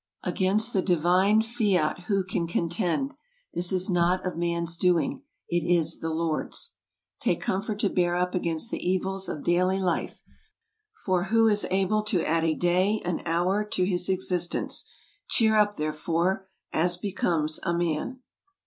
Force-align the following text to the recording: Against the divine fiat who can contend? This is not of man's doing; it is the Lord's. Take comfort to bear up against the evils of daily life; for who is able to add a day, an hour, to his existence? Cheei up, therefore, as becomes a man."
Against 0.23 0.73
the 0.73 0.81
divine 0.81 1.43
fiat 1.43 2.05
who 2.07 2.23
can 2.23 2.47
contend? 2.47 3.13
This 3.53 3.71
is 3.71 3.87
not 3.87 4.25
of 4.25 4.35
man's 4.35 4.75
doing; 4.75 5.21
it 5.47 5.63
is 5.63 5.99
the 5.99 6.09
Lord's. 6.09 6.71
Take 7.19 7.39
comfort 7.39 7.77
to 7.81 7.87
bear 7.91 8.15
up 8.15 8.33
against 8.33 8.71
the 8.71 8.79
evils 8.79 9.29
of 9.29 9.43
daily 9.43 9.79
life; 9.79 10.23
for 11.05 11.25
who 11.25 11.47
is 11.47 11.67
able 11.69 12.01
to 12.05 12.23
add 12.25 12.43
a 12.43 12.55
day, 12.55 12.99
an 13.05 13.21
hour, 13.27 13.63
to 13.63 13.83
his 13.85 14.09
existence? 14.09 14.91
Cheei 15.29 15.51
up, 15.53 15.77
therefore, 15.77 16.49
as 16.73 16.97
becomes 16.97 17.59
a 17.61 17.71
man." 17.71 18.21